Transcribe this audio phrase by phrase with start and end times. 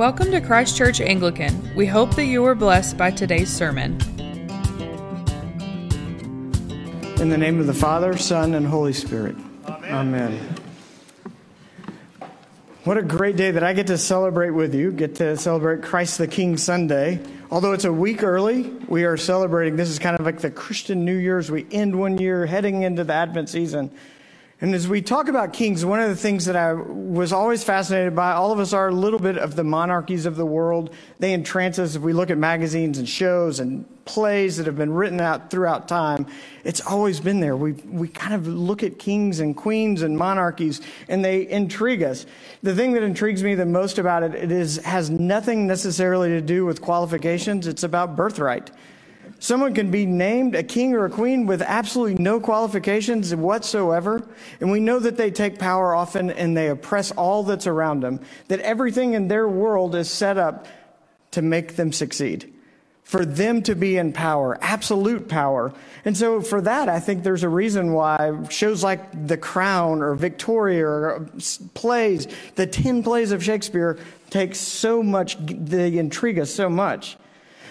[0.00, 1.74] Welcome to Christ Church Anglican.
[1.76, 4.00] We hope that you were blessed by today's sermon.
[7.20, 9.36] In the name of the Father, Son, and Holy Spirit.
[9.66, 9.92] Amen.
[9.92, 10.54] Amen.
[12.84, 16.16] What a great day that I get to celebrate with you, get to celebrate Christ
[16.16, 17.20] the King Sunday.
[17.50, 19.76] Although it's a week early, we are celebrating.
[19.76, 21.50] This is kind of like the Christian New Year's.
[21.50, 23.90] We end one year heading into the Advent season.
[24.62, 28.14] And as we talk about kings, one of the things that I was always fascinated
[28.14, 30.92] by, all of us are a little bit of the monarchies of the world.
[31.18, 34.92] They entrance us if we look at magazines and shows and plays that have been
[34.92, 36.26] written out throughout time.
[36.62, 37.56] It's always been there.
[37.56, 42.26] We, we kind of look at kings and queens and monarchies and they intrigue us.
[42.62, 46.42] The thing that intrigues me the most about it, it is, has nothing necessarily to
[46.42, 47.66] do with qualifications.
[47.66, 48.70] It's about birthright.
[49.40, 54.28] Someone can be named a king or a queen with absolutely no qualifications whatsoever.
[54.60, 58.20] And we know that they take power often and they oppress all that's around them,
[58.48, 60.66] that everything in their world is set up
[61.30, 62.52] to make them succeed,
[63.02, 65.72] for them to be in power, absolute power.
[66.04, 70.14] And so for that, I think there's a reason why shows like The Crown or
[70.16, 71.40] Victoria or uh,
[71.72, 77.16] plays, the 10 plays of Shakespeare take so much, they intrigue us so much.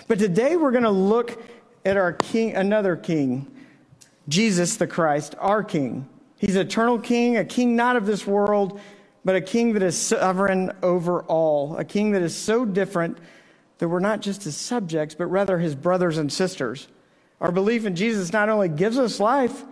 [0.08, 1.40] But today we're going to look
[1.86, 3.52] at our king, another king,
[4.28, 6.08] Jesus the Christ, our king.
[6.38, 8.80] He's eternal king, a king not of this world,
[9.26, 13.18] but a king that is sovereign over all, a king that is so different
[13.80, 16.88] that we're not just his subjects, but rather his brothers and sisters.
[17.42, 19.64] Our belief in Jesus not only gives us life,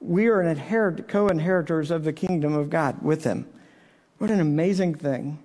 [0.00, 3.46] we are an inherit, co-inheritors of the kingdom of God with him.
[4.18, 5.38] What an amazing thing.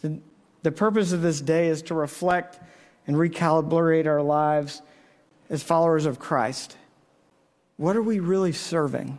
[0.00, 0.18] The,
[0.62, 2.58] the purpose of this day is to reflect
[3.06, 4.82] and recalibrate our lives
[5.52, 6.76] as followers of Christ,
[7.76, 9.18] what are we really serving?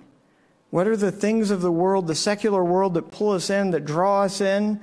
[0.71, 3.85] What are the things of the world, the secular world that pull us in, that
[3.85, 4.81] draw us in,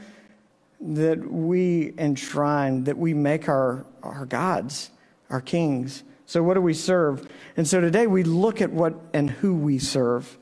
[0.81, 4.91] that we enshrine, that we make our, our gods,
[5.29, 6.05] our kings?
[6.25, 7.29] So, what do we serve?
[7.57, 10.39] And so today we look at what and who we serve.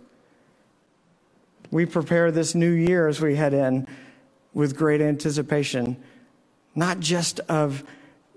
[1.71, 3.89] We prepare this new year as we head in
[4.53, 5.97] with great anticipation,
[6.75, 7.83] not just of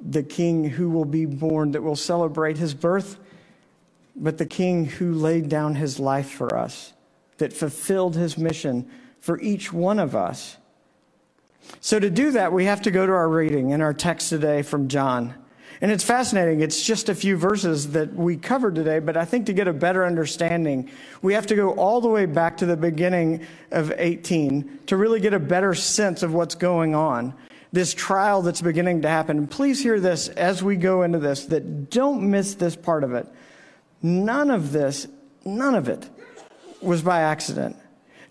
[0.02, 3.18] the king who will be born that will celebrate his birth,
[4.16, 6.94] but the king who laid down his life for us,
[7.38, 8.90] that fulfilled his mission
[9.20, 10.58] for each one of us.
[11.80, 14.64] So, to do that, we have to go to our reading and our text today
[14.64, 15.36] from John.
[15.80, 16.62] And it's fascinating.
[16.62, 19.74] It's just a few verses that we covered today, but I think to get a
[19.74, 20.90] better understanding,
[21.24, 25.20] we have to go all the way back to the beginning of 18 to really
[25.20, 27.34] get a better sense of what's going on
[27.72, 29.38] this trial that's beginning to happen.
[29.38, 33.14] And please hear this as we go into this that don't miss this part of
[33.14, 33.28] it.
[34.02, 35.08] None of this,
[35.46, 36.09] none of it
[36.82, 37.78] was by accident.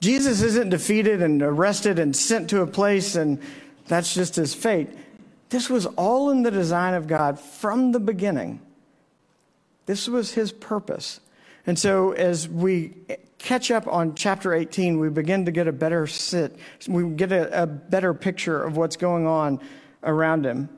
[0.01, 3.41] Jesus isn't defeated and arrested and sent to a place and
[3.87, 4.89] that's just his fate.
[5.51, 8.61] This was all in the design of God from the beginning.
[9.87, 11.21] This was his purpose.
[11.66, 12.94] And so as we
[13.38, 16.56] catch up on chapter 18, we begin to get a better sit,
[16.88, 19.60] we get a, a better picture of what's going on
[20.03, 20.69] around him.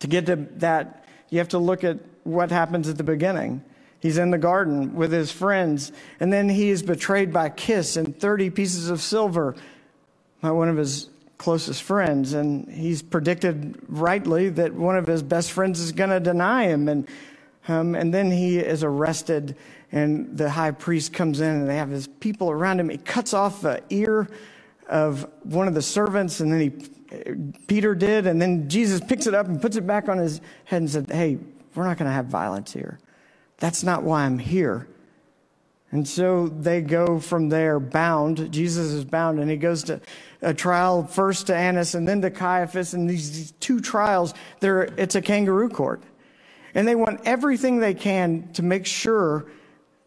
[0.00, 3.64] To get to that, you have to look at what happens at the beginning.
[4.00, 8.18] He's in the garden with his friends, and then he is betrayed by kiss and
[8.18, 9.56] 30 pieces of silver
[10.40, 12.32] by one of his closest friends.
[12.32, 16.88] And he's predicted rightly that one of his best friends is going to deny him.
[16.88, 17.08] And,
[17.68, 19.56] um, and then he is arrested
[19.92, 22.88] and the high priest comes in and they have his people around him.
[22.88, 24.28] He cuts off the ear
[24.88, 26.70] of one of the servants and then he,
[27.66, 28.26] Peter did.
[28.26, 31.10] And then Jesus picks it up and puts it back on his head and said,
[31.10, 31.38] Hey,
[31.74, 32.98] we're not going to have violence here.
[33.58, 34.88] That's not why I'm here.
[35.90, 38.52] And so they go from there bound.
[38.52, 40.00] Jesus is bound and he goes to
[40.42, 42.92] a trial first to Annas and then to Caiaphas.
[42.92, 46.02] And these, two trials, it's a kangaroo court.
[46.74, 49.46] And they want everything they can to make sure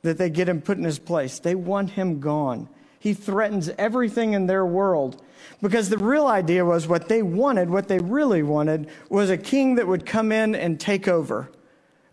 [0.04, 1.40] that they get him put in his place.
[1.40, 2.68] They want him gone.
[3.00, 5.22] He threatens everything in their world
[5.62, 9.76] because the real idea was what they wanted, what they really wanted, was a king
[9.76, 11.50] that would come in and take over.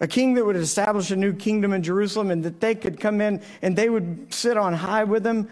[0.00, 3.20] A king that would establish a new kingdom in Jerusalem and that they could come
[3.20, 5.48] in and they would sit on high with them.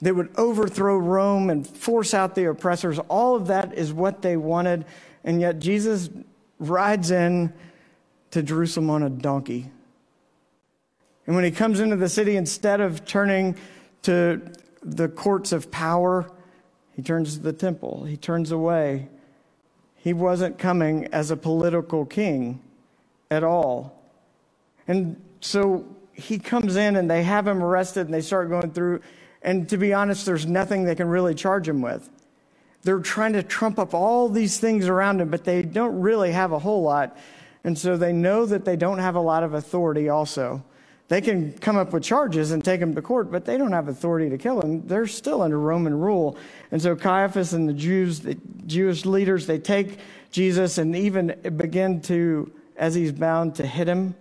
[0.00, 2.98] They would overthrow Rome and force out the oppressors.
[3.08, 4.84] All of that is what they wanted.
[5.24, 6.08] And yet Jesus
[6.58, 7.52] rides in
[8.34, 9.70] to Jerusalem on a donkey
[11.26, 13.56] and when he comes into the city, instead of turning
[14.02, 14.40] to
[14.82, 16.30] the courts of power,
[16.94, 18.04] he turns to the temple.
[18.04, 19.08] He turns away.
[19.96, 22.60] He wasn't coming as a political king
[23.30, 24.02] at all.
[24.86, 29.00] And so he comes in and they have him arrested and they start going through.
[29.40, 32.08] And to be honest, there's nothing they can really charge him with.
[32.82, 36.52] They're trying to trump up all these things around him, but they don't really have
[36.52, 37.16] a whole lot.
[37.64, 40.62] And so they know that they don't have a lot of authority also.
[41.08, 43.88] They can come up with charges and take him to court, but they don't have
[43.88, 44.86] authority to kill him.
[44.86, 46.36] They're still under Roman rule.
[46.70, 49.98] And so Caiaphas and the Jews, the Jewish leaders, they take
[50.30, 54.14] Jesus and even begin to, as he's bound, to hit him.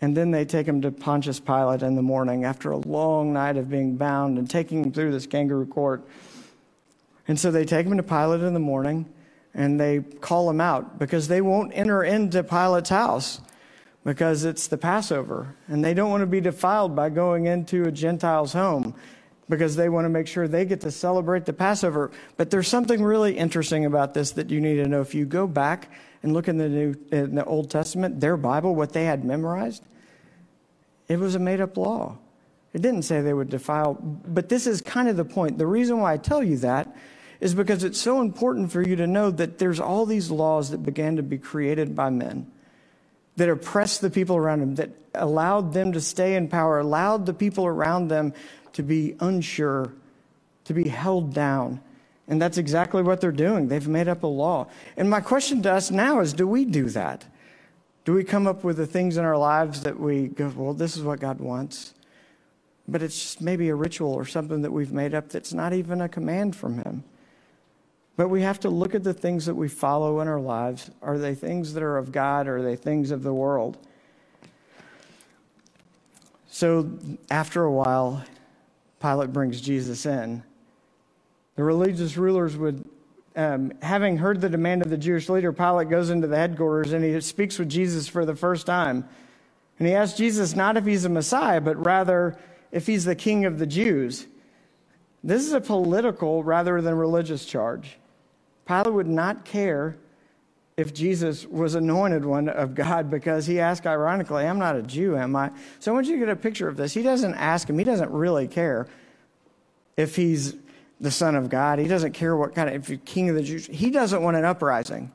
[0.00, 3.56] And then they take him to Pontius Pilate in the morning after a long night
[3.56, 6.04] of being bound and taking him through this kangaroo court.
[7.26, 9.06] And so they take him to Pilate in the morning
[9.56, 13.40] and they call him out because they won't enter into Pilate's house
[14.04, 15.56] because it's the Passover.
[15.66, 18.94] And they don't want to be defiled by going into a Gentile's home
[19.48, 22.10] because they want to make sure they get to celebrate the Passover.
[22.36, 25.00] But there's something really interesting about this that you need to know.
[25.00, 25.90] If you go back
[26.22, 29.84] and look in the New in the Old Testament, their Bible, what they had memorized,
[31.08, 32.18] it was a made up law.
[32.74, 35.56] It didn't say they would defile, but this is kind of the point.
[35.56, 36.94] The reason why I tell you that
[37.40, 40.82] is because it's so important for you to know that there's all these laws that
[40.82, 42.50] began to be created by men
[43.36, 47.34] that oppressed the people around them, that allowed them to stay in power, allowed the
[47.34, 48.32] people around them
[48.72, 49.92] to be unsure,
[50.64, 51.80] to be held down.
[52.28, 53.68] And that's exactly what they're doing.
[53.68, 54.68] They've made up a law.
[54.96, 57.24] And my question to us now is do we do that?
[58.04, 60.96] Do we come up with the things in our lives that we go, well, this
[60.96, 61.92] is what God wants?
[62.88, 66.00] But it's just maybe a ritual or something that we've made up that's not even
[66.00, 67.04] a command from Him.
[68.16, 70.90] But we have to look at the things that we follow in our lives.
[71.02, 73.76] Are they things that are of God or are they things of the world?
[76.48, 76.88] So
[77.30, 78.24] after a while,
[79.00, 80.42] Pilate brings Jesus in.
[81.56, 82.82] The religious rulers would,
[83.36, 87.04] um, having heard the demand of the Jewish leader, Pilate goes into the headquarters and
[87.04, 89.06] he speaks with Jesus for the first time.
[89.78, 92.38] And he asks Jesus not if he's a Messiah, but rather
[92.72, 94.26] if he's the king of the Jews.
[95.22, 97.98] This is a political rather than religious charge.
[98.66, 99.96] Pilate would not care
[100.76, 105.16] if Jesus was anointed one of God because he asked ironically, I'm not a Jew,
[105.16, 105.50] am I?
[105.78, 106.92] So I want you to get a picture of this.
[106.92, 108.86] He doesn't ask him, he doesn't really care
[109.96, 110.54] if he's
[111.00, 111.78] the Son of God.
[111.78, 113.66] He doesn't care what kind of, if he's king of the Jews.
[113.66, 115.12] He doesn't want an uprising.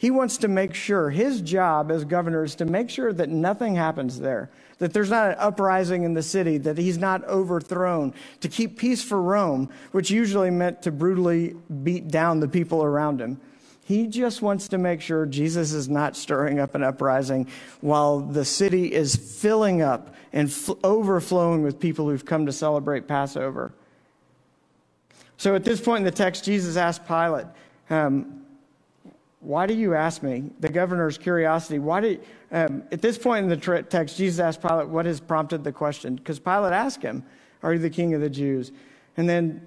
[0.00, 3.74] He wants to make sure, his job as governor is to make sure that nothing
[3.74, 4.48] happens there,
[4.78, 9.04] that there's not an uprising in the city, that he's not overthrown, to keep peace
[9.04, 11.54] for Rome, which usually meant to brutally
[11.84, 13.38] beat down the people around him.
[13.84, 17.46] He just wants to make sure Jesus is not stirring up an uprising
[17.82, 20.50] while the city is filling up and
[20.82, 23.74] overflowing with people who've come to celebrate Passover.
[25.36, 27.48] So at this point in the text, Jesus asked Pilate,
[27.90, 28.39] um,
[29.40, 30.50] why do you ask me?
[30.60, 31.78] The governor's curiosity.
[31.78, 35.64] Why did, um, at this point in the text, Jesus asked Pilate what has prompted
[35.64, 36.16] the question.
[36.16, 37.24] Because Pilate asked him,
[37.62, 38.70] Are you the king of the Jews?
[39.16, 39.66] And then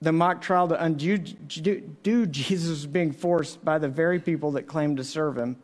[0.00, 4.96] the mock trial to undo do Jesus being forced by the very people that claimed
[4.96, 5.56] to serve him,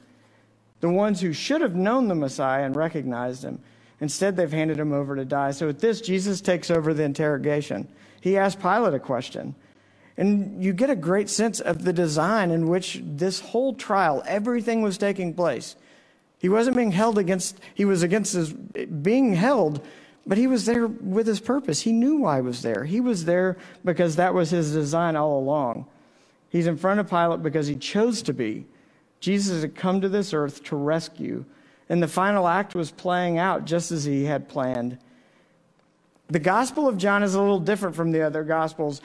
[0.80, 3.60] the ones who should have known the Messiah and recognized him.
[4.00, 5.52] Instead, they've handed him over to die.
[5.52, 7.88] So at this, Jesus takes over the interrogation.
[8.20, 9.54] He asked Pilate a question.
[10.16, 14.82] And you get a great sense of the design in which this whole trial, everything
[14.82, 15.76] was taking place.
[16.38, 19.84] He wasn't being held against, he was against his being held,
[20.26, 21.80] but he was there with his purpose.
[21.80, 22.84] He knew why he was there.
[22.84, 25.86] He was there because that was his design all along.
[26.48, 28.66] He's in front of Pilate because he chose to be.
[29.20, 31.44] Jesus had come to this earth to rescue.
[31.88, 34.98] And the final act was playing out just as he had planned.
[36.28, 39.00] The Gospel of John is a little different from the other Gospels.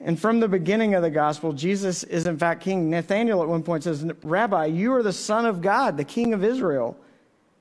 [0.00, 2.90] And from the beginning of the gospel, Jesus is in fact king.
[2.90, 6.44] Nathanael at one point says, Rabbi, you are the Son of God, the King of
[6.44, 6.96] Israel.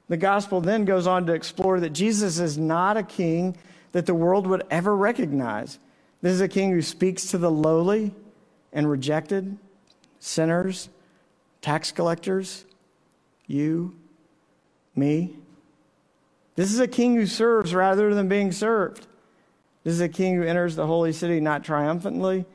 [0.10, 3.58] The gospel then goes on to explore that Jesus is not a king
[3.94, 5.80] that the world would ever recognize.
[6.22, 8.13] This is a king who speaks to the lowly
[8.74, 9.58] and rejected,
[10.20, 10.89] sinners,
[11.62, 12.65] tax collectors,
[13.48, 13.96] you,
[14.96, 15.36] me.
[16.56, 19.08] This is a king who serves rather than being served.
[19.86, 22.46] This is a king who enters the holy city not triumphantly,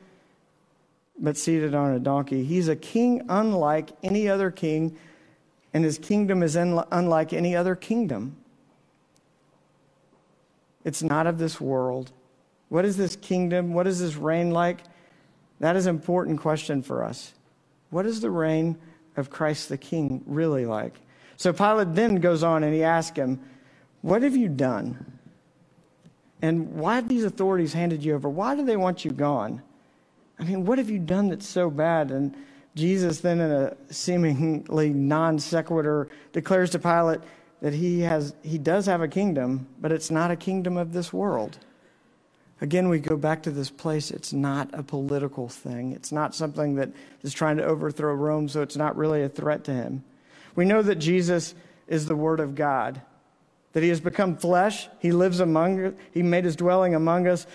[1.17, 2.43] but seated on a donkey.
[2.43, 4.97] He's a king unlike any other king,
[5.73, 8.35] and his kingdom is unlike any other kingdom.
[10.83, 12.11] It's not of this world.
[12.67, 13.73] What is this kingdom?
[13.73, 14.83] What is this reign like?
[15.61, 17.33] That is an important question for us.
[17.91, 18.77] What is the reign
[19.15, 20.99] of Christ the King really like?
[21.37, 23.39] So Pilate then goes on and he asks him,
[24.01, 25.19] What have you done?
[26.41, 28.29] And why have these authorities handed you over?
[28.29, 29.61] Why do they want you gone?
[30.39, 32.09] I mean, what have you done that's so bad?
[32.09, 32.35] And
[32.75, 37.21] Jesus, then in a seemingly non sequitur, declares to Pilate
[37.61, 41.13] that he, has, he does have a kingdom, but it's not a kingdom of this
[41.13, 41.59] world.
[42.59, 44.11] Again, we go back to this place.
[44.11, 45.93] It's not a political thing.
[45.93, 46.91] It's not something that
[47.23, 50.03] is trying to overthrow Rome, so it's not really a threat to him.
[50.55, 51.55] We know that Jesus
[51.87, 53.01] is the Word of God,
[53.73, 54.89] that he has become flesh.
[54.99, 57.47] He lives among he made his dwelling among us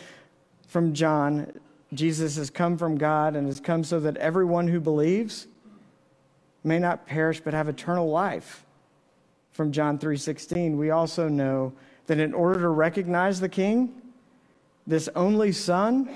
[0.66, 1.52] from John.
[1.92, 5.46] Jesus has come from God and has come so that everyone who believes
[6.64, 8.64] may not perish but have eternal life.
[9.52, 11.72] From John 3:16, we also know
[12.06, 13.94] that in order to recognize the king,
[14.86, 16.08] this only son,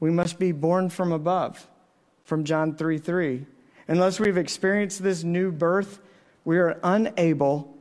[0.00, 1.66] we must be born from above.
[2.24, 3.46] From John 3 3.
[3.88, 6.00] Unless we've experienced this new birth,
[6.44, 7.75] we are unable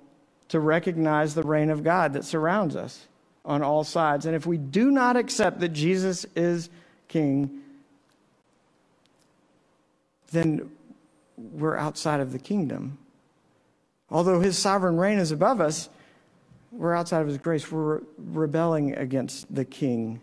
[0.49, 3.07] to recognize the reign of God that surrounds us
[3.43, 4.25] on all sides.
[4.25, 6.69] And if we do not accept that Jesus is
[7.07, 7.61] king,
[10.31, 10.69] then
[11.37, 12.97] we're outside of the kingdom.
[14.09, 15.89] Although his sovereign reign is above us,
[16.71, 17.71] we're outside of his grace.
[17.71, 20.19] We're rebelling against the king.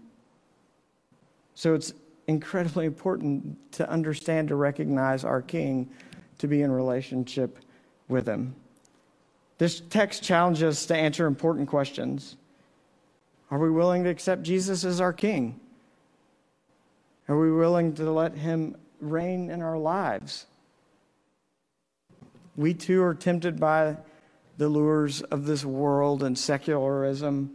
[1.55, 1.95] So it's
[2.27, 5.91] incredibly important to understand, to recognize our king,
[6.39, 7.59] to be in relationship
[8.09, 8.55] with him.
[9.63, 12.35] This text challenges us to answer important questions.
[13.49, 15.61] Are we willing to accept Jesus as our king?
[17.29, 20.47] Are we willing to let him reign in our lives?
[22.57, 23.99] We too are tempted by
[24.59, 27.53] the lures of this world and secularism.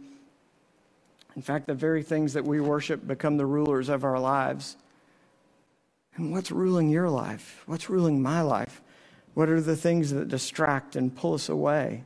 [1.36, 4.78] In fact, the very things that we worship become the rulers of our lives.
[6.16, 7.64] And what's ruling your life?
[7.66, 8.80] What's ruling my life?
[9.38, 12.02] What are the things that distract and pull us away?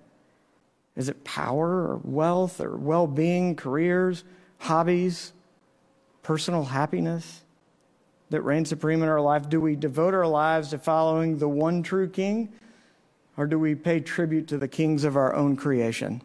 [0.97, 4.23] Is it power or wealth or well being, careers,
[4.59, 5.33] hobbies,
[6.23, 7.41] personal happiness
[8.29, 9.49] that reign supreme in our life?
[9.49, 12.53] Do we devote our lives to following the one true King?
[13.39, 16.21] Or do we pay tribute to the kings of our own creation?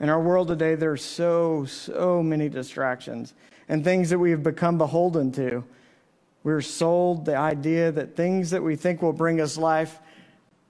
[0.00, 3.34] In our world today, there are so, so many distractions
[3.68, 5.62] and things that we have become beholden to.
[6.44, 10.00] We're sold the idea that things that we think will bring us life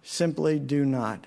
[0.03, 1.25] simply do not.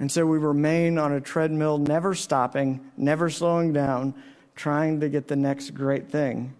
[0.00, 4.14] And so we remain on a treadmill, never stopping, never slowing down,
[4.54, 6.54] trying to get the next great thing.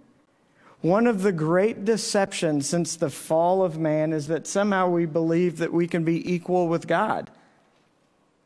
[0.81, 5.59] One of the great deceptions since the fall of man is that somehow we believe
[5.59, 7.31] that we can be equal with God.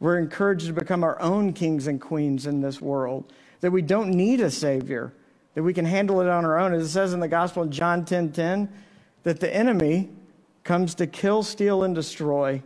[0.00, 4.10] We're encouraged to become our own kings and queens in this world, that we don't
[4.10, 5.12] need a Savior,
[5.54, 6.72] that we can handle it on our own.
[6.72, 8.68] As it says in the Gospel in John 10 10,
[9.22, 10.10] that the enemy
[10.64, 12.62] comes to kill, steal, and destroy.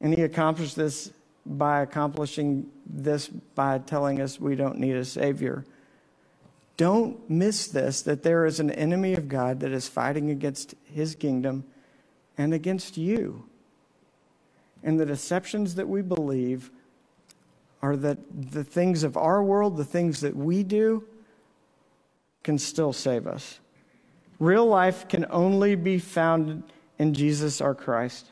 [0.00, 1.12] And he accomplished this
[1.44, 5.64] by accomplishing this by telling us we don't need a Savior.
[6.76, 11.14] Don't miss this that there is an enemy of God that is fighting against his
[11.14, 11.64] kingdom
[12.36, 13.44] and against you.
[14.82, 16.70] And the deceptions that we believe
[17.82, 18.18] are that
[18.52, 21.04] the things of our world, the things that we do,
[22.42, 23.60] can still save us.
[24.38, 26.62] Real life can only be found
[26.98, 28.30] in Jesus our Christ.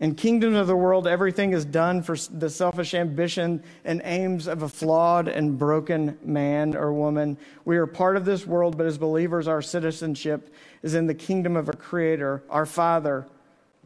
[0.00, 4.62] In kingdom of the world, everything is done for the selfish ambition and aims of
[4.62, 7.38] a flawed and broken man or woman.
[7.64, 11.56] We are part of this world, but as believers, our citizenship is in the kingdom
[11.56, 13.26] of a creator, our Father,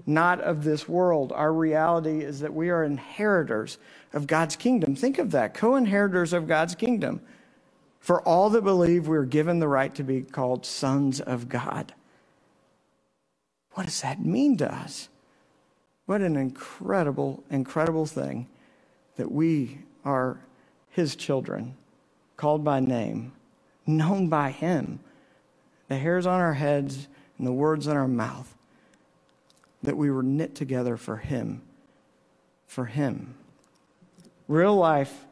[0.07, 1.33] not of this world.
[1.33, 3.79] Our reality is that we are inheritors
[4.13, 4.95] of God's kingdom.
[4.95, 7.21] Think of that co inheritors of God's kingdom.
[8.01, 11.93] For all that believe, we are given the right to be called sons of God.
[13.73, 15.09] What does that mean to us?
[16.07, 18.49] What an incredible, incredible thing
[19.17, 20.41] that we are
[20.91, 21.77] His children,
[22.37, 23.33] called by name,
[23.87, 25.01] known by Him.
[25.89, 28.55] The hairs on our heads and the words in our mouth,
[29.83, 31.63] that we were knit together for Him.
[32.67, 33.35] For Him.
[34.47, 35.27] Real life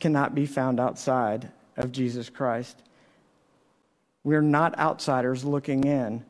[0.00, 2.76] cannot be found outside of Jesus Christ.
[4.22, 6.24] We're not outsiders looking in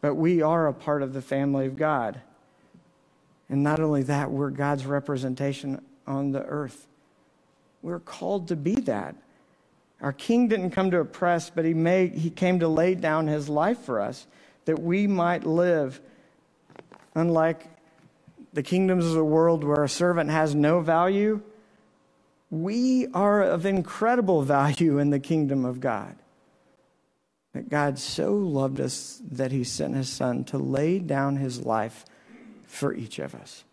[0.00, 2.20] but we are a part of the family of God.
[3.48, 6.86] And not only that, we're God's representation on the earth.
[7.82, 9.16] We're called to be that.
[10.00, 13.48] Our king didn't come to oppress, but he, made, he came to lay down his
[13.48, 14.26] life for us
[14.68, 15.98] that we might live.
[17.14, 17.70] Unlike
[18.52, 21.40] the kingdoms of the world where a servant has no value,
[22.50, 26.16] we are of incredible value in the kingdom of God
[27.54, 32.04] that God so loved us that he sent his son to lay down his life
[32.66, 33.64] for each of us,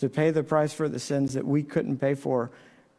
[0.00, 2.50] to pay the price for the sins that we couldn't pay for.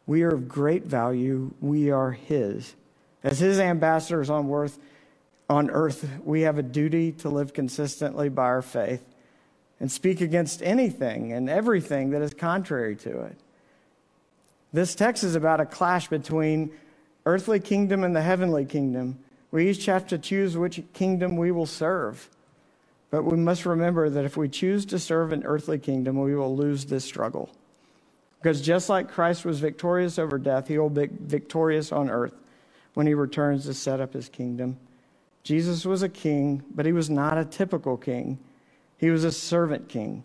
[0.08, 1.54] We are of great value.
[1.60, 2.74] We are his.
[3.22, 4.80] As his ambassadors on earth,
[5.52, 9.04] on earth, we have a duty to live consistently by our faith
[9.78, 13.36] and speak against anything and everything that is contrary to it.
[14.72, 16.72] This text is about a clash between
[17.26, 19.18] earthly kingdom and the heavenly kingdom.
[19.50, 22.30] We each have to choose which kingdom we will serve.
[23.10, 26.56] But we must remember that if we choose to serve an earthly kingdom, we will
[26.56, 27.50] lose this struggle.
[28.40, 32.32] Because just like Christ was victorious over death, he will be victorious on earth
[32.94, 34.78] when he returns to set up his kingdom.
[35.42, 38.38] Jesus was a king, but he was not a typical king.
[38.98, 40.24] He was a servant king.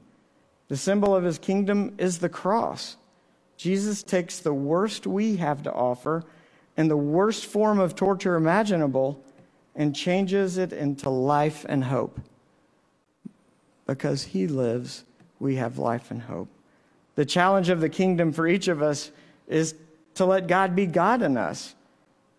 [0.68, 2.98] The symbol of his kingdom is the cross.
[3.56, 6.24] Jesus takes the worst we have to offer
[6.76, 9.24] and the worst form of torture imaginable
[9.76, 12.20] and changes it into life and hope.
[13.88, 15.04] Because he lives,
[15.40, 16.50] we have life and hope.
[17.16, 19.12] The challenge of the kingdom for each of us
[19.48, 19.74] is
[20.16, 21.74] to let God be God in us,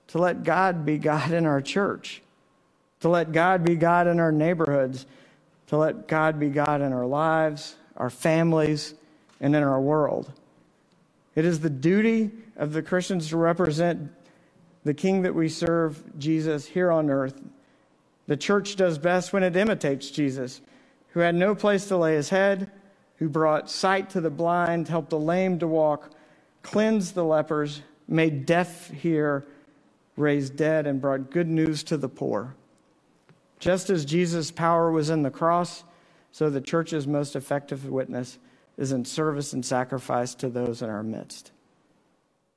[0.08, 2.22] to let God be God in our church,
[3.00, 5.06] to let God be God in our neighborhoods,
[5.68, 8.94] to let God be God in our lives, our families,
[9.40, 10.32] and in our world.
[11.34, 14.10] It is the duty of the Christians to represent
[14.84, 17.40] the King that we serve, Jesus, here on earth.
[18.26, 20.60] The church does best when it imitates Jesus,
[21.10, 22.70] who had no place to lay his head,
[23.16, 26.10] who brought sight to the blind, helped the lame to walk,
[26.62, 29.46] cleansed the lepers, made deaf hear,
[30.16, 32.54] raised dead, and brought good news to the poor.
[33.58, 35.84] Just as Jesus' power was in the cross,
[36.30, 38.38] so the church's most effective witness
[38.76, 41.50] is in service and sacrifice to those in our midst.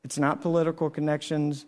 [0.04, 1.66] It's not political connections,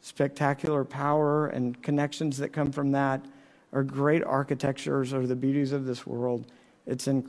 [0.00, 3.24] spectacular power and connections that come from that
[3.72, 6.46] or great architectures or the beauties of this world.
[6.86, 7.28] It's in,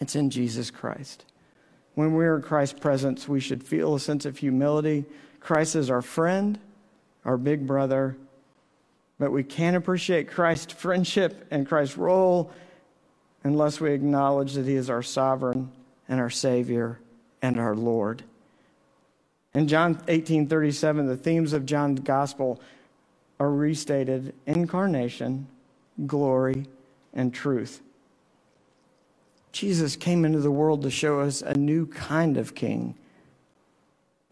[0.00, 1.24] it's in Jesus Christ.
[1.94, 5.06] When we're in Christ's presence, we should feel a sense of humility.
[5.40, 6.58] Christ is our friend,
[7.24, 8.16] our big brother,
[9.18, 12.50] but we can't appreciate Christ's friendship and Christ's role
[13.44, 15.70] unless we acknowledge that He is our sovereign
[16.08, 16.98] and our Savior
[17.42, 18.24] and our Lord.
[19.54, 22.60] In John 18:37, the themes of John's gospel
[23.40, 25.46] are restated: incarnation,
[26.06, 26.66] glory,
[27.14, 27.80] and truth.
[29.52, 32.94] Jesus came into the world to show us a new kind of king.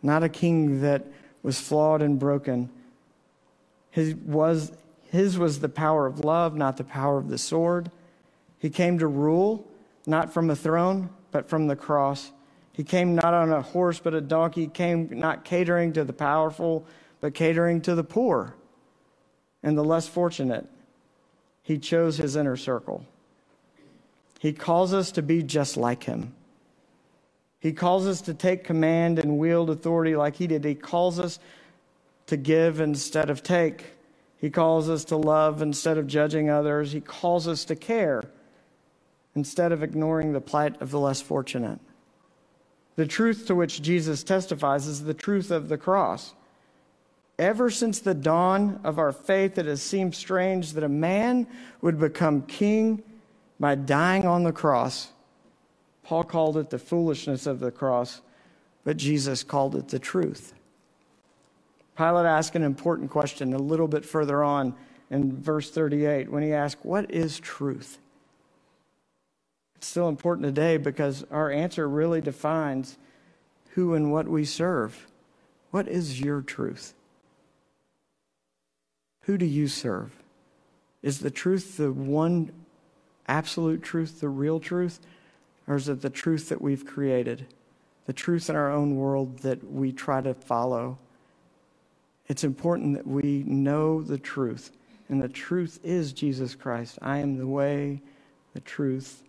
[0.02, 1.06] Not a king that
[1.42, 2.68] was flawed and broken.
[3.94, 4.72] His was,
[5.12, 7.92] his was the power of love, not the power of the sword.
[8.58, 9.68] He came to rule,
[10.04, 12.32] not from a throne, but from the cross.
[12.72, 14.62] He came not on a horse, but a donkey.
[14.62, 16.84] He came not catering to the powerful,
[17.20, 18.56] but catering to the poor
[19.62, 20.66] and the less fortunate.
[21.62, 23.06] He chose his inner circle.
[24.40, 26.34] He calls us to be just like him.
[27.60, 30.64] He calls us to take command and wield authority like he did.
[30.64, 31.38] He calls us
[32.26, 33.94] to give instead of take.
[34.36, 36.92] He calls us to love instead of judging others.
[36.92, 38.24] He calls us to care
[39.34, 41.80] instead of ignoring the plight of the less fortunate.
[42.96, 46.34] The truth to which Jesus testifies is the truth of the cross.
[47.38, 51.48] Ever since the dawn of our faith, it has seemed strange that a man
[51.80, 53.02] would become king
[53.58, 55.10] by dying on the cross.
[56.04, 58.20] Paul called it the foolishness of the cross,
[58.84, 60.54] but Jesus called it the truth.
[61.96, 64.74] Pilate asked an important question a little bit further on
[65.10, 67.98] in verse 38 when he asked, What is truth?
[69.76, 72.98] It's still important today because our answer really defines
[73.70, 75.06] who and what we serve.
[75.70, 76.94] What is your truth?
[79.22, 80.12] Who do you serve?
[81.02, 82.50] Is the truth the one
[83.28, 85.00] absolute truth, the real truth?
[85.66, 87.46] Or is it the truth that we've created?
[88.06, 90.98] The truth in our own world that we try to follow?
[92.28, 94.70] It's important that we know the truth.
[95.08, 96.98] And the truth is Jesus Christ.
[97.02, 98.00] I am the way,
[98.54, 99.22] the truth,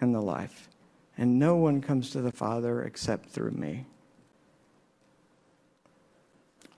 [0.00, 0.68] and the life.
[1.16, 3.86] And no one comes to the Father except through me.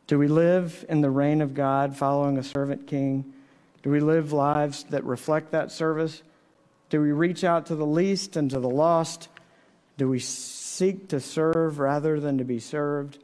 [0.07, 3.33] Do we live in the reign of God following a servant king?
[3.83, 6.23] Do we live lives that reflect that service?
[6.91, 9.29] Do we reach out to the least and to the lost?
[9.97, 13.19] Do we seek to serve rather than to be served?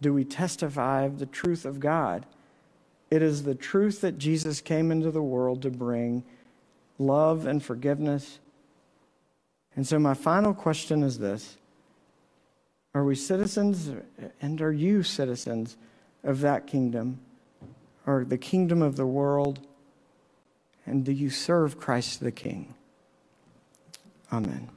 [0.00, 2.26] Do we testify the truth of God?
[3.10, 6.24] It is the truth that Jesus came into the world to bring
[6.98, 8.40] love and forgiveness
[9.76, 11.58] and so, my final question is this
[12.94, 13.90] Are we citizens,
[14.40, 15.76] and are you citizens
[16.24, 17.20] of that kingdom,
[18.06, 19.60] or the kingdom of the world?
[20.86, 22.74] And do you serve Christ the King?
[24.32, 24.68] Amen.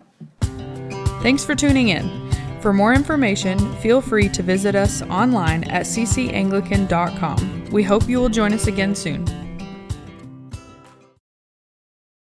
[1.21, 2.28] Thanks for tuning in.
[2.61, 7.65] For more information, feel free to visit us online at ccanglican.com.
[7.71, 9.25] We hope you will join us again soon.